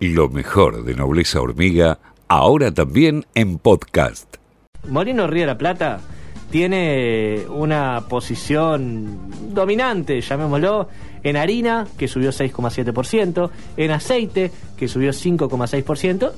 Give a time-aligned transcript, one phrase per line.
[0.00, 1.98] Lo mejor de Nobleza Hormiga,
[2.28, 4.36] ahora también en podcast.
[4.88, 5.98] Molino Río de la Plata
[6.52, 9.18] tiene una posición
[9.52, 10.88] dominante, llamémoslo,
[11.24, 16.30] en harina, que subió 6,7%, en aceite, que subió 5,6%,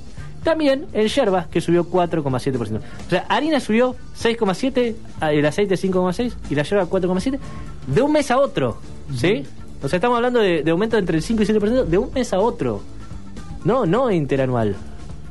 [0.43, 2.81] también en yerbas, que subió 4,7%.
[3.07, 4.95] O sea, harina subió 6,7%,
[5.33, 7.39] el aceite 5,6% y la yerba 4,7%,
[7.89, 8.79] de un mes a otro,
[9.15, 9.45] ¿sí?
[9.83, 12.33] O sea, estamos hablando de, de aumento entre el 5 y 7% de un mes
[12.33, 12.81] a otro.
[13.65, 14.77] No, no interanual.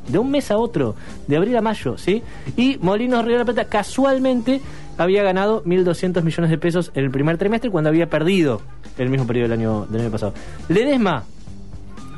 [0.08, 2.22] De un mes a otro, de abril a mayo, ¿sí?
[2.56, 4.60] Y Molinos Río de la Plata casualmente
[4.98, 8.60] había ganado 1.200 millones de pesos en el primer trimestre cuando había perdido
[8.98, 10.34] el mismo periodo del año, del año pasado.
[10.68, 11.24] Ledesma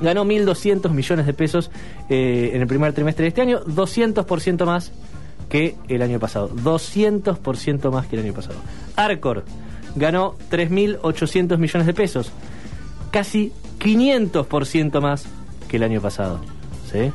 [0.00, 1.70] ganó 1.200 millones de pesos
[2.08, 4.92] eh, en el primer trimestre de este año, 200% más
[5.48, 6.50] que el año pasado.
[6.50, 8.56] 200% más que el año pasado.
[8.96, 9.44] Arcor
[9.94, 12.32] ganó 3.800 millones de pesos,
[13.10, 15.26] casi 500% más
[15.72, 16.38] que el año pasado.
[16.92, 17.10] ¿Sí?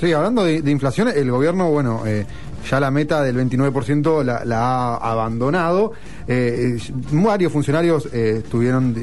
[0.00, 2.24] Sí, hablando de, de inflación, el gobierno, bueno, eh,
[2.68, 5.92] ya la meta del 29% la, ha abandonado.
[6.26, 8.94] Eh, eh, varios funcionarios eh, estuvieron,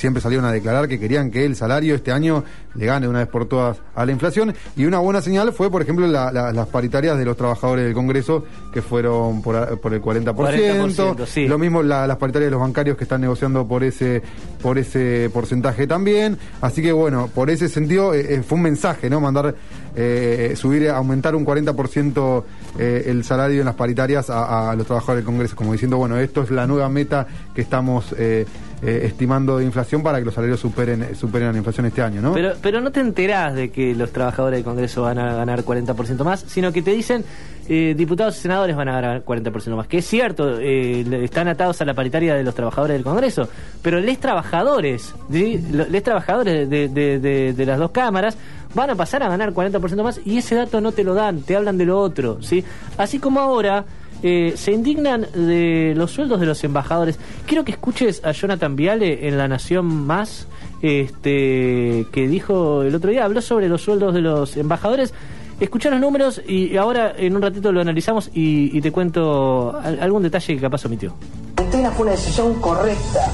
[0.00, 2.42] siempre salieron a declarar que querían que el salario este año
[2.74, 4.54] le gane una vez por todas a la inflación.
[4.76, 7.94] Y una buena señal fue, por ejemplo, la- la- las paritarias de los trabajadores del
[7.94, 10.34] Congreso, que fueron por, el 40%.
[10.34, 11.46] 40%, sí.
[11.46, 14.22] Lo mismo la- las paritarias de los bancarios que están negociando por ese,
[14.62, 16.38] por ese porcentaje también.
[16.60, 19.20] Así que bueno, por ese sentido eh, eh, fue un mensaje, ¿no?
[19.20, 19.54] Mandar,
[19.94, 22.44] eh, subir, aumentar un 40%
[22.78, 26.42] eh, el salario en las paritarias a, los trabajadores del Congreso, como diciendo, bueno, esto
[26.42, 28.46] es la nueva meta que estamos eh,
[28.82, 32.20] eh, estimando de inflación para que los salarios superen, superen a la inflación este año,
[32.20, 32.32] ¿no?
[32.32, 36.24] Pero, pero no te enterás de que los trabajadores del Congreso van a ganar 40%
[36.24, 37.24] más, sino que te dicen
[37.68, 39.86] diputados y senadores van a ganar 40% más.
[39.86, 43.48] Que es cierto, están atados a la paritaria de los trabajadores del Congreso,
[43.80, 45.64] pero les trabajadores, ¿sí?
[45.88, 48.36] Les trabajadores de las dos cámaras
[48.74, 51.56] van a pasar a ganar 40% más y ese dato no te lo dan, te
[51.56, 52.64] hablan de lo otro, ¿sí?
[52.98, 53.84] Así como ahora...
[54.22, 57.18] eh, se indignan de los sueldos de los embajadores.
[57.46, 60.46] Quiero que escuches a Jonathan Viale en La Nación Más,
[60.82, 65.14] este, que dijo el otro día, habló sobre los sueldos de los embajadores.
[65.58, 70.22] Escuchá los números y ahora en un ratito lo analizamos y, te cuento al- algún
[70.22, 71.14] detalle que capaz omitió.
[71.56, 73.26] cuarentena fue una decisión correcta.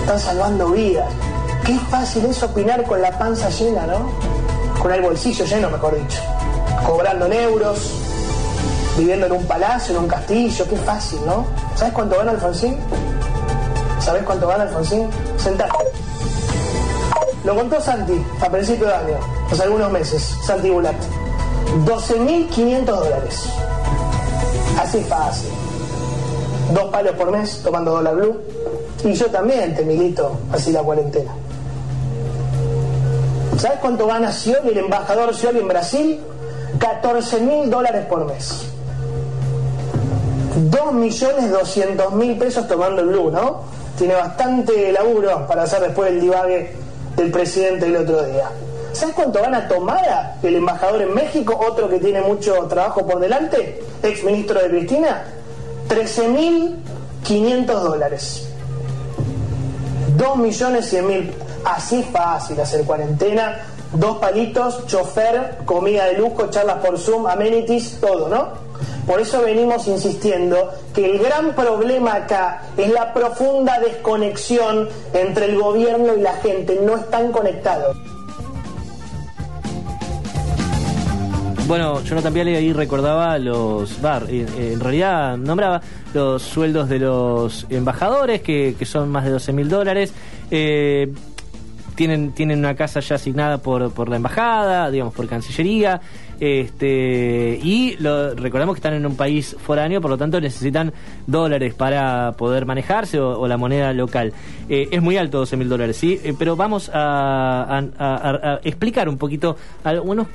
[0.00, 1.12] Están salvando vidas.
[1.64, 4.10] Qué fácil es opinar con la panza llena, ¿no?
[4.82, 6.20] Con el bolsillo lleno, mejor dicho.
[6.84, 7.78] Cobrando en euros,
[8.98, 10.66] viviendo en un palacio, en un castillo.
[10.68, 11.46] Qué fácil, ¿no?
[11.76, 12.76] ¿Sabes cuánto gana Alfonsín?
[14.00, 15.08] ¿Sabes cuánto gana Alfonsín?
[15.38, 15.72] Sentate.
[17.44, 19.16] Lo contó Santi a principio de año,
[19.50, 20.96] hace algunos meses, Santi Bulat.
[21.86, 23.46] 12.500 dólares.
[24.78, 25.50] Así fácil
[26.72, 28.40] dos palos por mes tomando dólar blue.
[29.04, 31.32] Y yo también te milito así la cuarentena.
[33.58, 36.20] ¿Sabes cuánto gana Scioli, el embajador Scioli en Brasil?
[36.78, 38.66] 14 mil dólares por mes.
[40.56, 43.62] 2 millones 200 mil pesos tomando el blue, ¿no?
[43.96, 46.72] Tiene bastante laburo para hacer después el divague
[47.16, 48.50] del presidente el otro día.
[48.92, 53.82] ¿Sabes cuánto gana Tomara, el embajador en México, otro que tiene mucho trabajo por delante,
[54.02, 55.24] ex ministro de Cristina?
[55.88, 58.48] 13.500 dólares.
[60.16, 61.32] 2 millones 100 mil.
[61.64, 63.60] Así fácil hacer cuarentena.
[63.92, 68.48] Dos palitos, chofer, comida de lujo, charlas por Zoom, amenities, todo, ¿no?
[69.06, 75.58] Por eso venimos insistiendo que el gran problema acá es la profunda desconexión entre el
[75.58, 76.80] gobierno y la gente.
[76.82, 77.96] No están conectados.
[81.66, 84.00] Bueno, Jonathan Viale ahí recordaba los.
[84.00, 85.80] bar, en realidad nombraba
[86.12, 90.12] los sueldos de los embajadores, que, que son más de 12 mil dólares.
[90.50, 91.12] Eh,
[91.94, 96.00] tienen, tienen una casa ya asignada por, por la embajada, digamos, por Cancillería.
[96.40, 100.92] Este, y lo, recordemos que están en un país foráneo, por lo tanto necesitan
[101.26, 104.32] dólares para poder manejarse o, o la moneda local.
[104.68, 106.20] Eh, es muy alto 12 mil dólares, ¿sí?
[106.24, 110.26] Eh, pero vamos a- a explicar un poquito algunos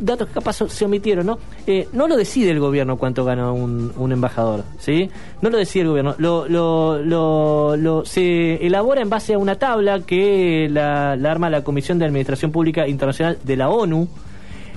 [0.00, 1.38] datos que capaz se omitieron, ¿no?
[1.66, 5.08] Eh, no lo decide el gobierno cuánto gana un, embajador, ¿sí?
[5.42, 6.14] No lo decide el gobierno.
[6.18, 11.98] Lo, lo- se elabora en base a una tabla que la, la arma la Comisión
[11.98, 14.08] de Administración Pública Internacional de la ONU,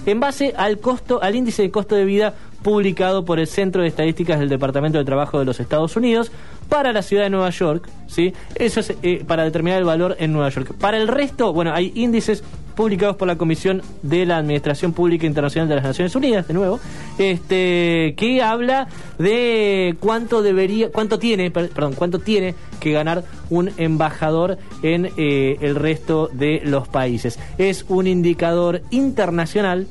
[0.05, 2.33] en base al costo, al índice de costo de vida
[2.63, 6.31] publicado por el Centro de Estadísticas del Departamento de Trabajo de los Estados Unidos
[6.69, 8.33] para la ciudad de Nueva York, ¿sí?
[8.55, 10.73] Eso es eh, para determinar el valor en Nueva York.
[10.79, 12.43] Para el resto, bueno, hay índices
[12.77, 16.79] publicados por la Comisión de la Administración Pública Internacional de las Naciones Unidas, de nuevo,
[17.17, 18.87] este, que habla
[19.17, 25.75] de cuánto debería, cuánto tiene, perdón, cuánto tiene que ganar un embajador en eh, el
[25.75, 27.39] resto de los países.
[27.57, 29.87] Es un indicador internacional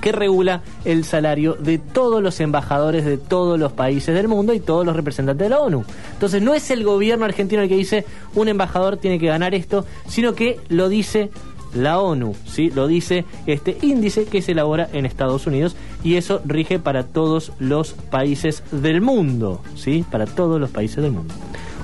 [0.00, 4.60] que regula el salario de todos los embajadores de todos los países del mundo y
[4.60, 5.84] todos los representantes de la ONU.
[6.12, 8.04] Entonces no es el gobierno argentino el que dice
[8.34, 11.30] un embajador tiene que ganar esto, sino que lo dice
[11.74, 12.70] la ONU, ¿sí?
[12.70, 17.52] Lo dice este índice que se elabora en Estados Unidos y eso rige para todos
[17.58, 20.04] los países del mundo, ¿sí?
[20.10, 21.34] Para todos los países del mundo.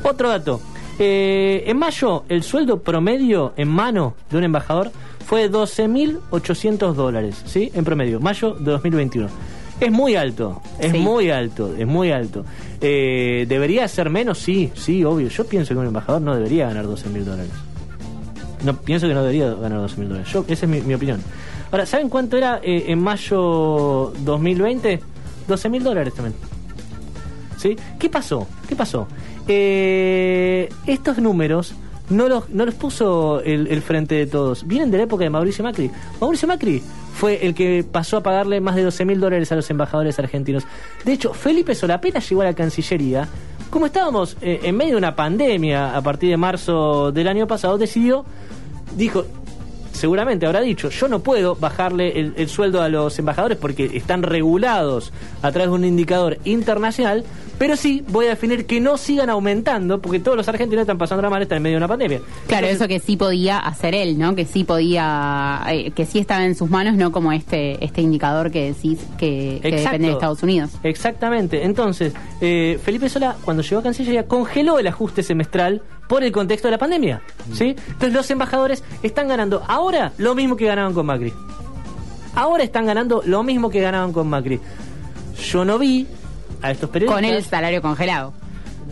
[0.02, 0.60] Otro dato.
[0.98, 4.92] Eh, en mayo, el sueldo promedio en mano de un embajador
[5.24, 7.70] fue de 12.800 dólares, ¿sí?
[7.74, 9.28] En promedio, mayo de 2021.
[9.80, 12.44] Es muy alto, es muy alto, es muy alto.
[12.82, 14.38] Eh, ¿Debería ser menos?
[14.38, 15.28] Sí, sí, obvio.
[15.28, 17.52] Yo pienso que un embajador no debería ganar 12.000 dólares.
[18.62, 20.28] No, pienso que no debería ganar 12.000 dólares.
[20.32, 21.20] Yo, esa es mi, opinión.
[21.70, 25.00] Ahora, ¿saben cuánto era eh, en mayo 2020?
[25.48, 26.34] 12.000 dólares también.
[27.56, 27.76] ¿Sí?
[27.98, 28.46] ¿Qué pasó?
[28.68, 29.06] ¿Qué pasó?
[29.46, 31.74] Eh, estos números
[32.10, 34.66] no los, no los puso el, frente de todos.
[34.66, 35.90] Vienen de la época de Mauricio Macri.
[36.20, 36.82] Mauricio Macri
[37.14, 40.66] fue el que pasó a pagarle más de 12 mil dólares a los embajadores argentinos.
[41.04, 43.28] De hecho, Felipe Solapena llegó a la Cancillería.
[43.70, 47.78] Como estábamos eh, en medio de una pandemia a partir de marzo del año pasado,
[47.78, 48.24] decidió,
[48.96, 49.24] dijo,
[50.00, 54.22] seguramente habrá dicho, yo no puedo bajarle el, el, sueldo a los embajadores porque están
[54.22, 55.12] regulados
[55.42, 57.22] a través de un indicador internacional,
[57.58, 61.20] pero sí voy a definir que no sigan aumentando, porque todos los argentinos están pasando
[61.20, 62.20] la mal, están en medio de una pandemia.
[62.46, 64.34] Claro, eso que sí podía hacer él, ¿no?
[64.34, 68.50] Que sí podía, eh, que sí estaba en sus manos, no como este este indicador
[68.50, 70.70] que decís que, depende de Estados Unidos.
[70.82, 71.64] Exactamente.
[71.64, 76.66] Entonces, eh, Felipe Sola, cuando llegó a Cancillería, congeló el ajuste semestral por el contexto
[76.66, 77.22] de la pandemia.
[77.52, 77.76] ¿sí?
[77.86, 81.32] Entonces, los embajadores están ganando ahora lo mismo que ganaban con Macri.
[82.34, 84.58] Ahora están ganando lo mismo que ganaban con Macri.
[85.40, 86.08] Yo no vi
[86.62, 87.22] a estos periodistas.
[87.22, 88.32] Con el salario congelado.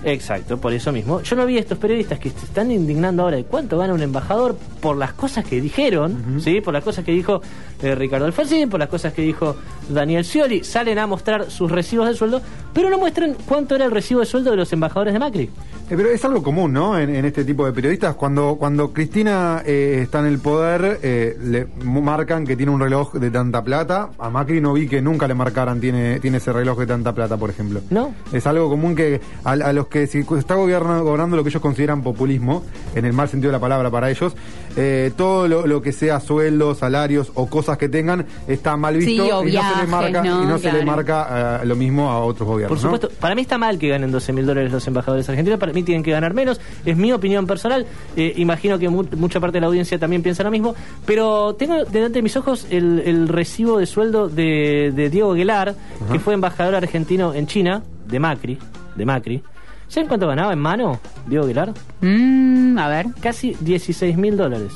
[0.04, 1.20] Exacto, por eso mismo.
[1.22, 4.02] Yo no vi a estos periodistas que se están indignando ahora de cuánto gana un
[4.02, 6.60] embajador por las cosas que dijeron, ¿sí?
[6.60, 7.40] Por las cosas que dijo
[7.82, 9.56] eh, Ricardo Alfonsín, por las cosas que dijo
[9.88, 10.64] Daniel Scioli.
[10.64, 12.40] Salen a mostrar sus recibos de sueldo,
[12.72, 15.42] pero no muestran cuánto era el recibo de sueldo de los embajadores de Macri.
[15.90, 16.98] Eh, pero es algo común, ¿no?
[16.98, 18.14] En, este tipo de periodistas.
[18.14, 23.30] Cuando, cuando Cristina eh, está en el poder, le marcan que tiene un reloj de
[23.30, 24.10] tanta plata.
[24.18, 27.36] A Macri no vi que nunca le marcaran tiene, tiene ese reloj de tanta plata,
[27.36, 27.80] por ejemplo.
[27.90, 28.14] No.
[28.32, 32.02] Es algo común que a, a los que si está gobernando lo que ellos consideran
[32.02, 32.62] populismo,
[32.94, 34.34] en el mal sentido de la palabra para ellos,
[34.80, 39.16] eh, todo lo, que sea sueldos, salarios o cosas que tengan está mal visto y,
[39.18, 42.80] no se le marca, y no se le marca lo mismo a otros gobiernos.
[42.80, 45.72] Por supuesto, para mí está mal que ganen 12 mil dólares los embajadores argentinos, para
[45.72, 47.86] mí tienen que ganar menos, es mi opinión personal,
[48.16, 52.18] eh, imagino que mucha parte de la audiencia también piensa lo mismo, pero tengo delante
[52.18, 55.74] de mis ojos el, recibo de sueldo de, Diego Aguilar,
[56.12, 58.58] que fue embajador argentino en China, de Macri,
[58.94, 59.42] de Macri.
[59.88, 61.72] ¿Saben cuánto ganaba en mano Diego Aguilar?
[62.00, 63.06] Mm, a ver.
[63.20, 64.72] Casi 16 mil dólares.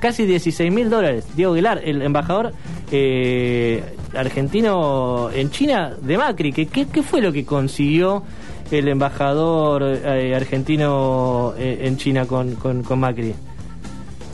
[0.00, 1.26] Casi 16 mil dólares.
[1.34, 2.52] Diego Aguilar, el embajador
[2.90, 3.82] eh,
[4.14, 6.52] argentino en China de Macri.
[6.52, 8.22] ¿Qué, qué, fue lo que consiguió
[8.70, 13.34] el embajador eh, argentino eh, en China con, con, con Macri?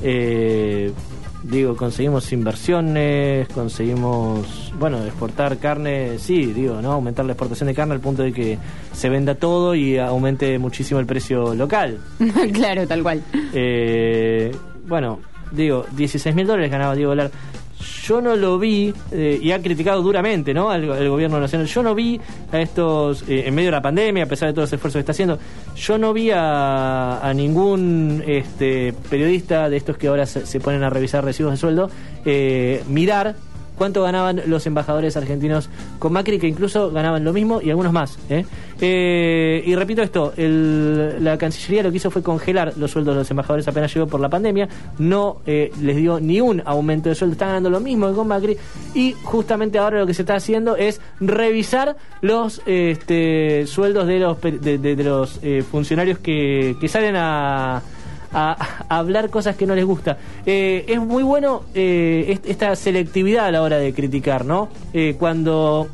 [0.02, 0.92] Eh,
[1.42, 6.92] digo, conseguimos inversiones, conseguimos, bueno, exportar carne, sí, digo, ¿no?
[6.92, 8.58] Aumentar la exportación de carne al punto de que
[8.92, 11.98] se venda todo y aumente muchísimo el precio local.
[12.52, 13.22] claro, tal cual.
[13.52, 14.54] Eh,
[14.86, 15.20] bueno,
[15.52, 17.30] digo, 16 mil dólares ganaba Diego Lar
[17.78, 20.70] yo no lo vi, eh, y ha criticado duramente ¿no?
[20.70, 22.20] al, gobierno nacional, yo no vi
[22.52, 25.00] a estos, eh, en medio de la pandemia, a pesar de todos los esfuerzos que
[25.00, 25.38] está haciendo,
[25.76, 31.24] yo no vi a, ningún este, periodista de estos que ahora se, ponen a revisar
[31.24, 31.90] recibos de sueldo
[32.24, 33.36] eh, mirar
[33.78, 38.18] cuánto ganaban los embajadores argentinos con Macri, que incluso ganaban lo mismo y algunos más.
[38.28, 38.44] ¿eh?
[38.80, 43.30] Eh, y repito esto, la Cancillería lo que hizo fue congelar los sueldos de los
[43.30, 44.68] embajadores apenas llegó por la pandemia,
[44.98, 48.28] no eh, les dio ni un aumento de sueldo, están ganando lo mismo que con
[48.28, 48.56] Macri
[48.94, 54.40] y justamente ahora lo que se está haciendo es revisar los este, sueldos de los,
[54.40, 57.82] de, los funcionarios que, que salen a
[58.32, 60.18] a, hablar cosas que no les gusta.
[60.46, 64.68] Eh, es muy bueno eh, esta selectividad a la hora de criticar, ¿no?
[64.92, 65.88] Eh, cuando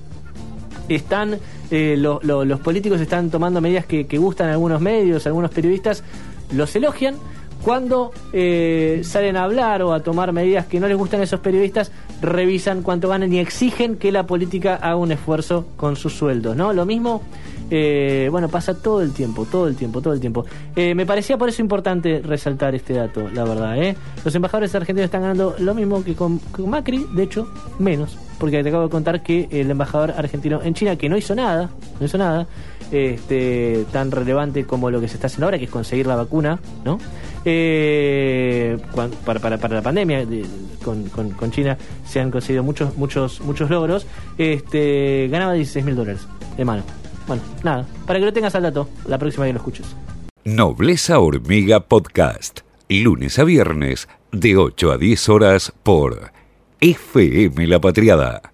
[0.89, 1.39] están
[1.71, 6.05] los políticos están tomando medidas que, gustan a algunos medios, algunos periodistas
[6.53, 7.17] los elogian.
[7.65, 11.91] Cuando salen a hablar o a tomar medidas que no les gustan a esos periodistas,
[12.21, 16.73] revisan cuánto ganan y exigen que la política haga un esfuerzo con sus sueldos, ¿no?
[16.73, 17.23] Lo mismo
[17.71, 20.45] Eh, bueno, pasa todo el tiempo, todo el tiempo, todo el tiempo.
[20.77, 23.83] Eh, me parecía por eso importante resaltar este dato, la verdad.
[23.83, 23.97] ¿eh?
[24.25, 28.17] Los embajadores argentinos están ganando lo mismo que con, Macri, de hecho, menos.
[28.39, 31.71] Porque te acabo de contar que el embajador argentino en China, que no hizo nada,
[31.99, 32.47] no hizo nada,
[32.91, 36.59] este, tan relevante como lo que se está haciendo ahora, que es conseguir la vacuna,
[36.85, 36.99] ¿no?
[37.47, 38.79] Eh,
[39.25, 40.27] para, la pandemia
[40.83, 44.07] con, con, China se han conseguido muchos muchos muchos logros.
[44.39, 46.83] Este, ganaba 16 mil dólares de mano.
[47.27, 49.97] Bueno, nada, para que lo tengas al dato la próxima vez que lo escuches.
[50.45, 56.33] Nobleza Hormiga Podcast, lunes a viernes de 8 a 10 horas por
[56.81, 58.54] FM La Patriada